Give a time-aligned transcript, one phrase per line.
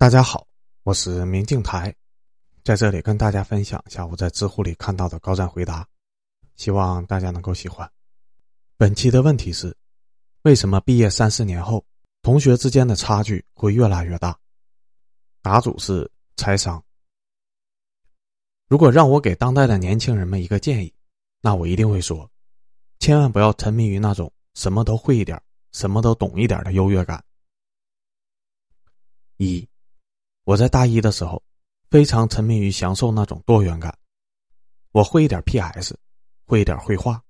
[0.00, 0.46] 大家好，
[0.84, 1.92] 我是明镜台，
[2.62, 5.84] 在这里跟大家分享一下我在知乎里看到的高赞回答，
[6.54, 7.90] 希望大家能够喜欢。
[8.76, 9.76] 本期的问题是：
[10.42, 11.84] 为什么毕业三四年后，
[12.22, 14.38] 同学之间的差距会越来越大？
[15.42, 16.80] 答主是财商。
[18.68, 20.94] 如果让我给当代的年轻人们一个建议，
[21.40, 22.30] 那我一定会说，
[23.00, 25.42] 千万不要沉迷于那种什么都会一点、
[25.72, 27.20] 什么都懂一点的优越感。
[29.38, 29.68] 一。
[30.48, 31.42] 我在大一的时候，
[31.90, 33.94] 非常沉迷于享受那种多元感。
[34.92, 35.94] 我会一点 PS，
[36.46, 37.22] 会一点绘画，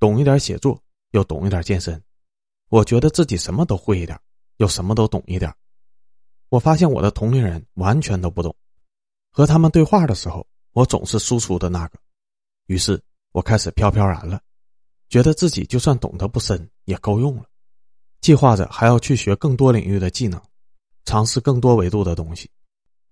[0.00, 0.82] 懂一点写作，
[1.12, 2.02] 又懂一点健身。
[2.70, 4.18] 我觉得自己什么都会一点，
[4.56, 5.54] 又什么都懂一点。
[6.48, 8.52] 我发现我的同龄人完全都不懂。
[9.30, 11.98] 和他们对话的时候，我总是输出的那个。
[12.66, 14.40] 于是我开始飘飘然了，
[15.08, 17.44] 觉得自己就算懂得不深也够用了。
[18.20, 20.42] 计划着还要去学更多领域的技能，
[21.04, 22.50] 尝试更多维度的东西。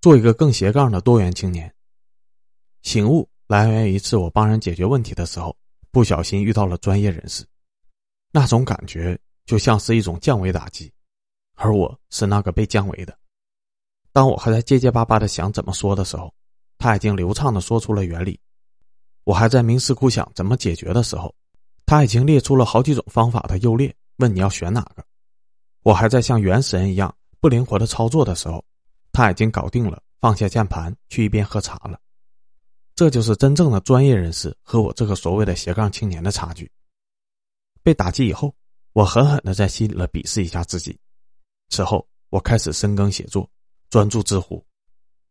[0.03, 1.73] 做一个更斜杠的多元青年。
[2.83, 5.57] 醒悟来源于一次我帮人解决问题的时候，
[5.93, 7.47] 不小心遇到了专业人士，
[8.33, 10.93] 那种感觉就像是一种降维打击，
[11.55, 13.17] 而我是那个被降维的。
[14.13, 16.35] 当我还在结结巴巴的想怎么说的时候，
[16.79, 18.35] 他已经流畅的说出了原理；
[19.23, 21.33] 我还在冥思苦想怎么解决的时候，
[21.87, 25.03] 他已经列出了好几种方法的优劣，问你要选哪个；
[25.85, 28.65] 我还在像原始人一样不灵活的操作的时候。
[29.13, 32.01] 他已经搞定了，放下键盘去一边喝茶了。
[32.95, 36.71] 这就是真正的专业人士和我这个所谓的斜杠青年的差距。
[37.83, 38.55] 被打击以后，
[38.93, 40.99] 我狠狠的在心里了鄙视一下自己。
[41.71, 43.49] 此后，我开始深耕写作，
[43.91, 44.65] 专注知乎。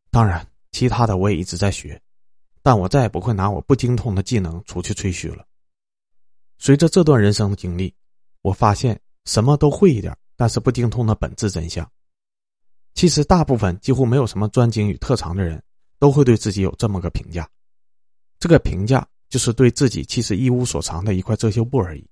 [0.10, 2.02] 当然，其他的我也一直在学，
[2.62, 5.46] 但我再也不会拿我不精通的技能出去吹嘘了。
[6.58, 7.94] 随着这段人生的经历，
[8.42, 11.90] 我发现什么都会一点，但是不精通的本质真相。
[12.94, 15.62] 其实，大部分几乎没有什么专精与特长的人，
[15.98, 17.50] 都会对自己有这么个评价。
[18.40, 22.06] 这个评价就是对自己其实一无所长的一块遮羞布而已。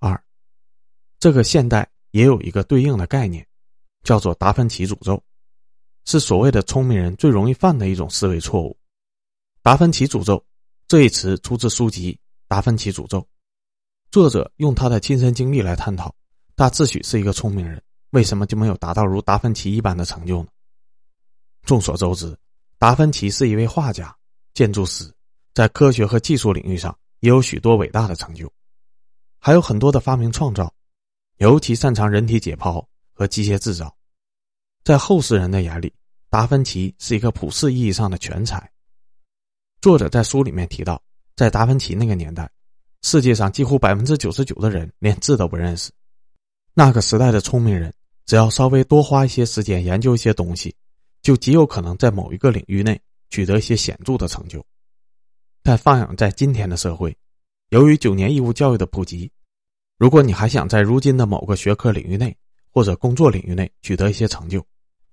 [0.00, 0.22] 二，
[1.18, 3.46] 这个现代也有一个对应的概念，
[4.02, 5.22] 叫做达芬奇诅咒，
[6.04, 8.76] 是所谓的聪明人最容易犯的一种思维错误。
[9.62, 10.44] 达芬奇诅咒
[10.86, 12.12] 这一词出自书籍
[12.48, 13.20] 《达芬奇诅咒》，
[14.10, 16.14] 作者用他的亲身经历来探讨，
[16.54, 17.82] 他自诩是一个聪明人。
[18.12, 20.48] 为什么就没有达到如达芬奇一般的成就呢？
[21.62, 22.36] 众所周知，
[22.76, 24.14] 达芬奇是一位画家、
[24.52, 25.10] 建筑师，
[25.54, 28.52] 在科学和技术领域上也有许多伟大的成就，
[29.38, 30.70] 还有很多的发明创造，
[31.38, 32.84] 尤其擅长人体解剖
[33.14, 33.96] 和机械制造。
[34.84, 35.90] 在后世人的眼里，
[36.28, 38.70] 达芬奇是一个普世意义上的全才。
[39.80, 41.02] 作者在书里面提到，
[41.34, 42.50] 在达芬奇那个年代，
[43.00, 45.90] 世界上几乎百分之九十九的人连字都不认识，
[46.74, 47.90] 那个时代的聪明人。
[48.24, 50.74] 只要稍微多花一些时间研究一些东西，
[51.22, 53.00] 就极有可能在某一个领域内
[53.30, 54.64] 取得一些显著的成就。
[55.62, 57.16] 但放养在今天的社会，
[57.70, 59.30] 由于九年义务教育的普及，
[59.98, 62.36] 如果你还想在如今的某个学科领域内
[62.72, 64.64] 或者工作领域内取得一些成就，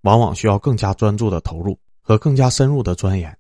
[0.02, 3.38] 往往需要更加专注的投入和更加深入的钻研。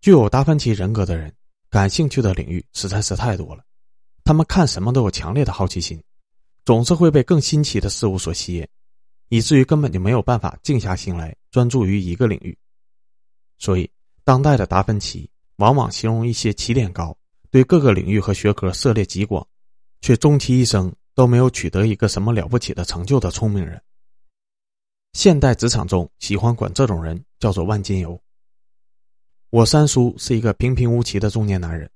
[0.00, 1.34] 具有达芬奇人格的人，
[1.68, 3.64] 感兴趣的领域实在是太多了，
[4.24, 6.00] 他们看什么都有强烈的好奇心。
[6.66, 8.66] 总是会被更新奇的事物所吸引，
[9.28, 12.58] 以至于根本就没有办法静下心来专注于一个领域。
[13.56, 13.88] 所以，
[14.24, 17.16] 当代的达芬奇往往形容一些起点高、
[17.52, 19.46] 对各个领域和学科涉猎极广，
[20.00, 23.80] 却终其一生都没有取得一个什么了不起的成就的聪明人。
[25.12, 28.20] 现代职场中喜欢管这种人叫做“万金油”。
[29.50, 31.88] 我三叔是一个平平无奇的中年男人，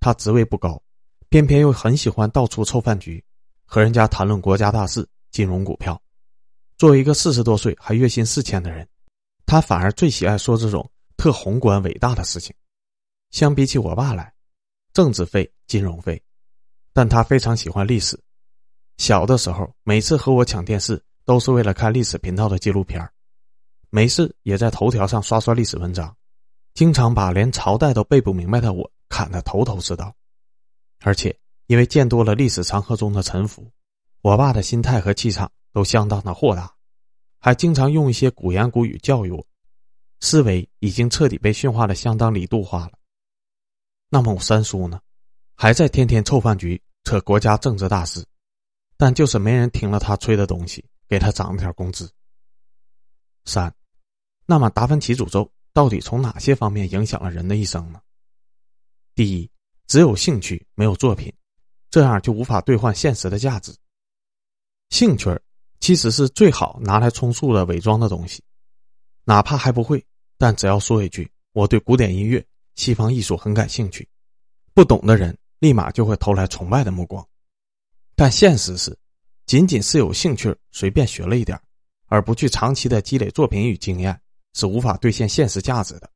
[0.00, 0.82] 他职位不高，
[1.28, 3.22] 偏偏又很喜欢到处凑饭局。
[3.64, 6.00] 和人家谈论国家大事、金融股票，
[6.76, 8.86] 作为一个四十多岁还月薪四千的人，
[9.46, 12.54] 他反而最喜爱说这种特宏观伟大的事情。
[13.30, 14.32] 相比起我爸来，
[14.92, 16.22] 政治费、金融费，
[16.92, 18.18] 但他非常喜欢历史。
[18.98, 23.10] 小的时候，每次和我抢电视，都是为了看历史频道的纪录片
[23.90, 26.16] 没事也在头条上刷刷历史文章，
[26.74, 30.14] 经常把连朝代都背不明白的我砍得头头是道，
[31.00, 31.36] 而且。
[31.66, 33.70] 因为见多了历史长河中的沉浮，
[34.20, 36.74] 我爸的心态和气场都相当的豁达，
[37.40, 39.46] 还经常用一些古言古语教育我，
[40.20, 42.92] 思维已经彻底被驯化的相当离度化了。
[44.10, 45.00] 那么我三叔呢，
[45.56, 48.24] 还在天天凑饭局扯国家政治大事，
[48.96, 52.10] 但就是没人听了他吹的东西，给他涨了点工资。
[53.46, 53.74] 三，
[54.46, 58.00] 那么达芬奇诅咒到底从哪些方面影响了人的一生呢？
[59.14, 59.50] 第一，
[59.86, 61.32] 只有兴趣没有作品。
[61.94, 63.72] 这样就无法兑换现实的价值。
[64.90, 65.30] 兴趣
[65.78, 68.42] 其实是最好拿来充数的伪装的东西。
[69.22, 70.04] 哪怕还不会，
[70.36, 72.44] 但只要说一句“我对古典音乐、
[72.74, 74.08] 西方艺术很感兴趣”，
[74.74, 77.24] 不懂的人立马就会投来崇拜的目光。
[78.16, 78.98] 但现实是，
[79.46, 81.56] 仅仅是有兴趣随便学了一点，
[82.06, 84.20] 而不去长期的积累作品与经验，
[84.54, 86.10] 是无法兑现现实价值的。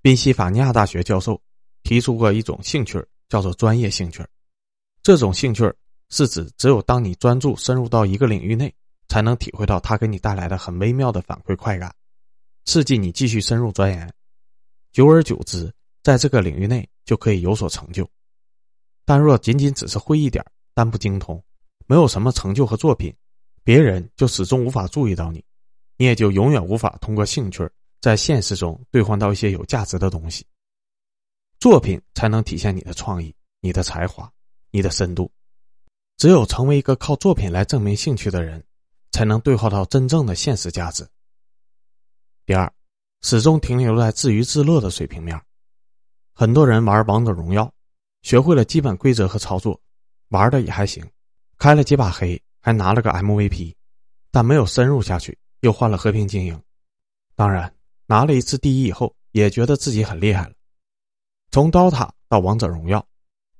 [0.00, 1.38] 宾夕法尼亚大学教授
[1.82, 4.24] 提出过一种兴趣，叫做专业兴趣。
[5.04, 5.70] 这种兴趣
[6.08, 8.74] 是指只有当你专注深入到一个领域内，
[9.06, 11.94] 才能体会到它给你带来的很微妙的反馈快感。
[12.64, 14.10] 刺激你继续深入钻研，
[14.92, 15.70] 久而久之，
[16.02, 18.08] 在这个领域内就可以有所成就。
[19.04, 20.42] 但若仅仅只是会一点，
[20.72, 21.44] 但不精通，
[21.86, 23.14] 没有什么成就和作品，
[23.62, 25.44] 别人就始终无法注意到你，
[25.98, 27.68] 你也就永远无法通过兴趣
[28.00, 30.46] 在现实中兑换到一些有价值的东西。
[31.60, 34.32] 作品才能体现你的创意、你的才华、
[34.74, 35.30] 你的深度。
[36.16, 38.60] 只有成为一个靠作品来证明兴趣的人，
[39.12, 41.06] 才能兑换到真正的现实价值。
[42.44, 42.72] 第二，
[43.22, 45.40] 始终停留在自娱自乐的水平面。
[46.32, 47.72] 很多人玩王者荣耀，
[48.22, 49.80] 学会了基本规则和操作，
[50.30, 51.08] 玩的也还行，
[51.56, 53.72] 开了几把黑，还拿了个 MVP，
[54.32, 56.60] 但没有深入下去，又换了和平精英。
[57.36, 57.72] 当然，
[58.06, 60.54] 拿了一次第一以后，也觉得自己很厉害了。
[61.52, 63.06] 从刀塔到王者荣耀，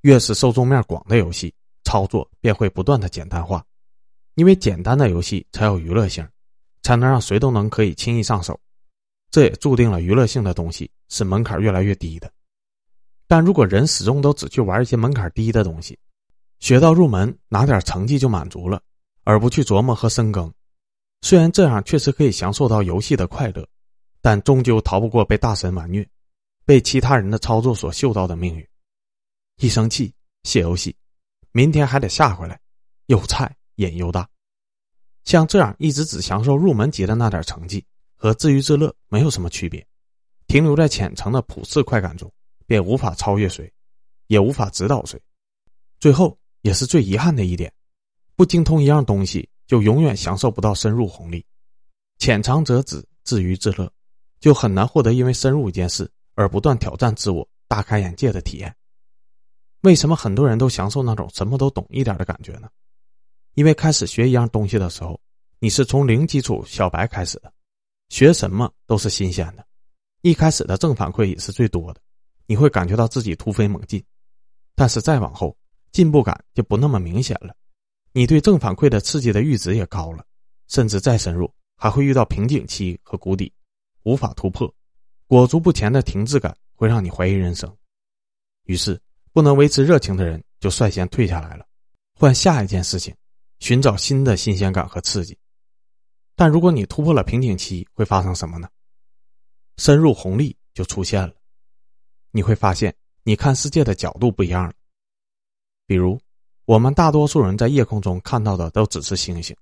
[0.04, 1.50] 越是受众面广的游戏，
[1.84, 3.64] 操作便会不断的简单化，
[4.34, 6.28] 因为简单的游戏才有娱乐性，
[6.82, 8.60] 才能让谁都能可以轻易上手。
[9.30, 12.30] 这也注定了娱乐性的东西是门槛越来越低的，
[13.26, 15.98] 但如果人始终都只去玩一些门槛低的东西，
[16.60, 18.82] 学到入门拿点成绩就满足了，
[19.24, 20.52] 而不去琢磨和深耕，
[21.22, 23.66] 虽然这样确实可以享受到游戏的快乐，
[24.20, 26.06] 但终究逃不过被大神玩虐、
[26.66, 28.68] 被其他人的操作所嗅到的命运。
[29.58, 30.12] 一生气
[30.42, 30.94] 卸游戏，
[31.52, 32.60] 明天还得下回来，
[33.06, 34.28] 又菜瘾又大。
[35.24, 37.84] 像这样一直只享受入门级的那点成绩。
[38.16, 39.86] 和自娱自乐没有什么区别，
[40.46, 42.32] 停留在浅层的普世快感中，
[42.66, 43.70] 便无法超越谁，
[44.28, 45.20] 也无法指导谁。
[46.00, 47.70] 最后也是最遗憾的一点，
[48.34, 51.44] 不精通一样东西，就永远享受不到深入红利。
[52.16, 53.92] 浅尝辄止，自娱自乐，
[54.40, 58.74] 就很难获得因为深入一件事而不断挑战自我、大开眼界的体验。
[59.84, 62.70] 为什么很多人都享受那种什么都懂一点的感觉呢？
[63.52, 65.20] 因为开始学一样东西的时候，
[65.58, 67.52] 你是从零基础小白开始的。
[68.08, 69.66] 学什么都是新鲜的，
[70.22, 72.00] 一开始的正反馈也是最多的，
[72.46, 74.02] 你会感觉到自己突飞猛进。
[74.74, 75.54] 但是再往后，
[75.92, 77.54] 进步感就不那么明显了，
[78.12, 80.24] 你对正反馈的刺激的阈值也高了，
[80.68, 83.52] 甚至再深入还会遇到瓶颈期和谷底，
[84.04, 84.74] 无法突破，
[85.26, 87.70] 裹足不前的停滞感会让你怀疑人生。
[88.64, 88.98] 于是，
[89.34, 91.66] 不能维持热情的人就率先退下来了，
[92.14, 93.12] 换下一件事情，
[93.58, 95.36] 寻找新的新鲜感和刺激。
[96.36, 98.68] 但如果你突破了瓶颈期，会发生什么呢？
[99.76, 101.34] 深入红利就出现了，
[102.30, 102.94] 你会发现
[103.24, 104.72] 你看世界的角度不一样了。
[105.84, 106.16] 比如，
[106.64, 109.56] 我们大多数人在夜空中看到的都只是星星，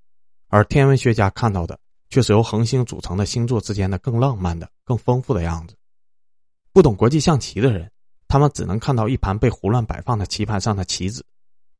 [0.49, 1.81] 而天文学家看到的
[2.11, 5.75] 却是由恒星组成的星座之间的更浪漫的、更丰富的样子。
[6.75, 7.91] 不懂国际象棋的人，
[8.33, 11.23] 他们只能看到一盘被胡乱摆放的棋盘上的棋子，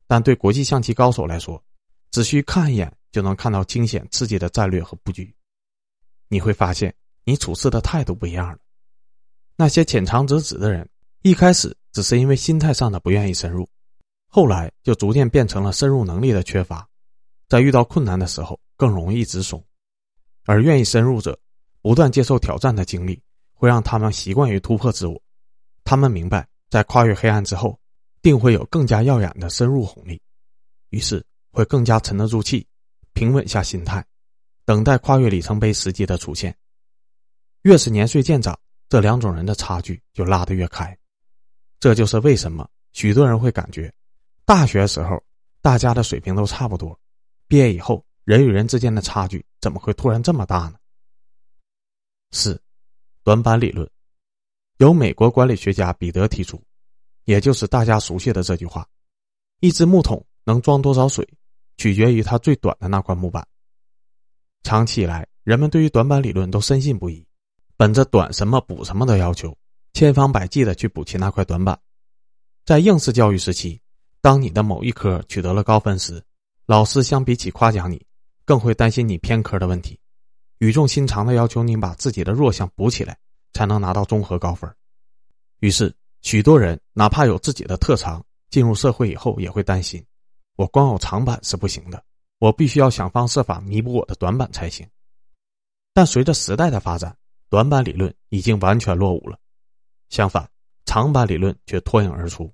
[0.07, 1.65] 但对国际象棋高手来说，
[2.11, 2.93] 只需看一眼。
[3.11, 5.35] 就能看到惊险刺激的战略和布局，
[6.29, 6.95] 你会发现
[7.25, 8.59] 你处事的态度不一样了。
[9.55, 10.89] 那些浅尝辄止的人，
[11.21, 13.69] 一开始只是因为心态上的不愿意深入，
[14.29, 16.89] 后来就逐渐变成了深入能力的缺乏，
[17.49, 19.63] 在遇到困难的时候更容易直怂。
[20.45, 21.39] 而愿意深入者，
[21.83, 25.23] 不断接受挑战的经历，会让他们习惯于突破自我。
[25.93, 27.79] 他们明白，在跨越黑暗之后，
[28.23, 30.19] 定会有更加耀眼的深入红利，
[30.89, 32.67] 于是会更加沉得住气。
[33.13, 34.03] 平稳下心态，
[34.65, 36.57] 等待跨越里程碑时机的出现。
[37.65, 38.59] 越是年岁渐长，
[38.89, 40.97] 这两种人的差距就拉得越开。
[41.79, 43.93] 这就是为什么许多人会感觉，
[44.47, 45.23] 大学时候
[45.61, 46.99] 大家的水平都差不多，
[47.47, 50.77] 毕业以后人与人之间的差距怎么会突然这么大呢？
[52.31, 52.59] 四，
[53.23, 53.87] 短板理论，
[54.79, 56.63] 由美国管理学家彼得提出，
[57.25, 58.87] 也就是大家熟悉的这句话：
[59.61, 61.29] 一只木桶能装多少水？
[61.79, 63.45] 取决于它最短的那块木板。
[64.63, 67.27] 长期以来，人们对于短板理论都深信不疑，
[67.77, 69.57] 本着短什么补什么的要求，
[69.93, 71.77] 千方百计的去补齐那块短板。
[72.65, 73.81] 在应试教育时期，
[74.21, 76.23] 当你的某一科取得了高分时，
[76.67, 78.05] 老师相比起夸奖你，
[78.45, 79.99] 更会担心你偏科的问题，
[80.59, 83.19] 语重心长的要求你把自己的弱项补起来，
[83.53, 84.73] 才能拿到综合高分。
[85.61, 90.05] 于是，许多人哪怕有自己的特长，进入社会以后也会担心。
[90.57, 92.03] 我光有长板是不行的，
[92.39, 94.87] 我必须要想方设法弥补我的短板才行。
[95.95, 97.17] 但随着时代的发展，
[97.49, 99.39] 短板理论已经完全落伍了，
[100.09, 100.49] 相反，
[100.85, 102.53] 长板理论却脱颖而出。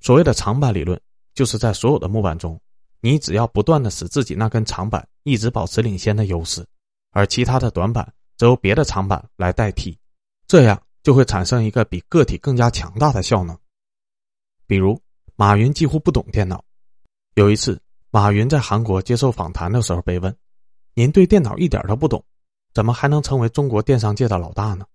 [0.00, 1.00] 所谓的长板理论，
[1.34, 2.60] 就是在所有的木板中，
[3.00, 6.66] 你只要不断的使自己那根长板一直保持领先的优势，
[7.10, 8.12] 而其他的短板
[8.46, 9.98] 由别的长板来代替，
[10.46, 13.56] 这样就会产生一个比个体更加强大的效能。
[14.66, 15.00] 比如，
[15.36, 16.64] 马云几乎不懂电脑。
[17.34, 17.80] 有一次，
[18.10, 20.34] 马云在韩国接受访谈的时候被问
[20.94, 22.24] ：“您对电脑一点都不懂，
[22.74, 24.86] 怎么还能成为中国电商界的老大呢？”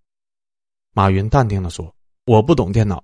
[0.94, 1.94] 马云淡定的说
[2.25, 3.04] ：“我不懂电脑，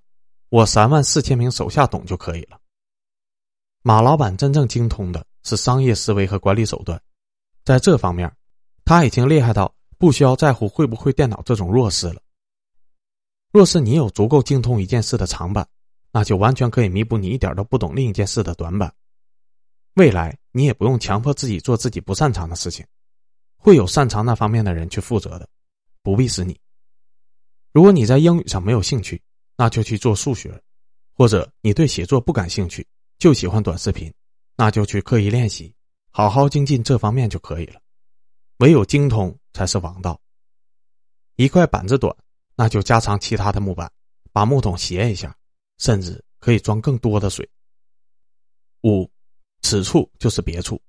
[0.50, 2.60] 我三万四千名手下懂就可以了。”
[3.82, 7.02] 马老板真正精通的是商业思维和管理手段，
[7.66, 8.32] 在这方面，
[8.86, 9.74] 他已经厉害到
[10.04, 12.22] 不需要在乎会不会电脑这种弱势了。
[13.54, 15.66] 若是你有足够精通一件事的长板，
[16.12, 18.94] 那就完全可以弥补你一点都不懂另一件事的短板。
[19.94, 22.86] 未来你也不用强迫自己做自己不擅长的事情，
[23.56, 25.48] 会有擅长那方面的人去负责的，
[26.02, 26.60] 不必是你。
[27.72, 29.22] 如果你在英语上没有兴趣，
[29.56, 30.52] 那就去做数学；
[31.14, 32.86] 或者你对写作不感兴趣，
[33.20, 34.14] 就喜欢短视频，
[34.58, 35.74] 那就去刻意练习，
[36.12, 37.80] 好好精进这方面就可以了。
[38.58, 40.20] 唯有精通才是王道。
[41.36, 42.16] 一块板子短，
[42.56, 43.92] 那就加长其他的木板，
[44.32, 45.36] 把木桶斜一下，
[45.78, 47.50] 甚至可以装更多的水。
[48.82, 49.10] 五。
[49.66, 50.80] 此处就是别处。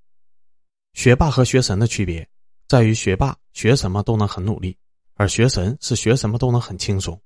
[0.94, 2.28] 学霸和学神的区别
[2.66, 4.76] 在于，学霸学什么都能很努力，
[5.14, 7.18] 而学神是学什么都能很轻松。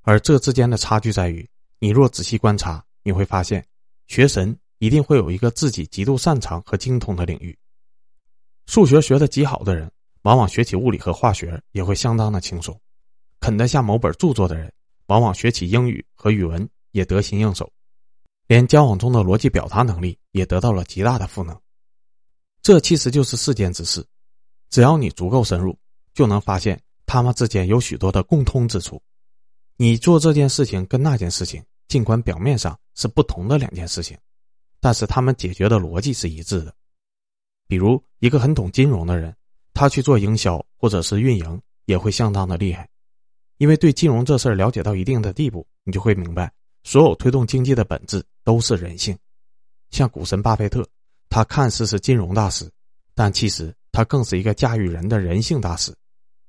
[0.00, 1.46] 而这之间的差距在于，
[1.80, 3.62] 你若仔细观察，你会发现，
[4.06, 7.56] 学神一定会有一个自己极度擅长和精通的领域。
[8.64, 9.92] 数学学的极好的人，
[10.26, 12.74] 往往学起物理和化学也会相当的轻松；
[13.38, 14.72] 啃得下某本著作的人，
[15.06, 17.72] 往往学起英语和语文也得心应手。
[18.48, 21.56] 连交往中的逻辑表达能力也得到了极大的赋能，
[22.60, 24.04] 这其实就是世间之事。
[24.68, 25.78] 只要你足够深入，
[26.12, 29.00] 就能发现他们之间有许多的共通之处。
[29.76, 34.18] 你做这件事情跟那件事情，尽管表面上是不同的两件事情，
[34.80, 36.74] 但是他们解决的逻辑是一致的。
[37.68, 39.32] 比如，一个很懂金融的人，
[39.76, 42.88] 他去做营销或者是运营，也会相当的厉害，
[43.58, 46.50] 因为对金融这事儿了解到一定的地步，你就会明白。
[46.82, 49.14] 所有推动经济的本质都是人性，
[49.90, 50.88] 像股神巴菲特，
[51.28, 52.72] 他看似是金融大师，
[53.14, 55.94] 但其实他更是一个驾驭人的人性大师。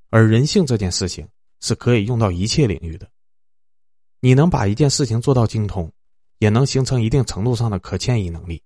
[0.10, 1.28] 而人性这件事情
[1.60, 3.06] 是可以用到一切领域的。
[4.22, 5.92] 你能把一件事情做到精通，
[6.40, 8.64] 也能形成一定程度上的可迁移能力。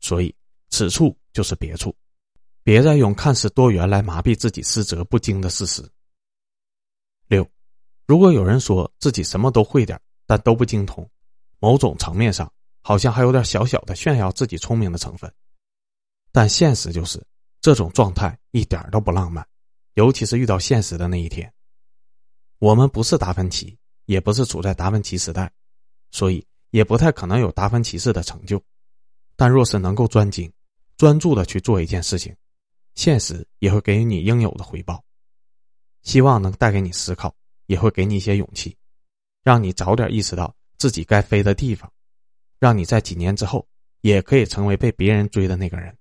[0.00, 0.34] 所以，
[0.70, 1.94] 此处就是别处，
[2.62, 5.82] 别再用看似多元来麻痹自己思哲不精的事实。
[7.28, 7.48] 六，
[8.06, 10.00] 如果有人说自己什么都会点。
[10.24, 11.06] 但都不精通，
[11.58, 12.50] 某种层面上
[12.80, 15.30] 好像还有点小小的炫耀自己聪明的成分，
[16.30, 17.22] 但现实就是
[17.60, 19.46] 这种状态一点都不浪漫，
[19.94, 21.52] 尤其是遇到现实的那一天。
[22.60, 23.76] 我们不是达芬奇，
[24.06, 25.52] 也不是处在达芬奇时代，
[26.12, 28.62] 所以也不太可能有达芬奇式的成就。
[29.36, 30.50] 但若是能够专精、
[30.96, 32.34] 专注的去做一件事情，
[32.94, 35.02] 现实也会给予你应有的回报。
[36.02, 37.34] 希望能带给你思考，
[37.66, 38.76] 也会给你一些勇气。
[39.42, 41.92] 让你早点意识到自己该飞的地方，
[42.58, 43.66] 让你在几年之后
[44.00, 45.96] 也可以成为被别人追的那个人。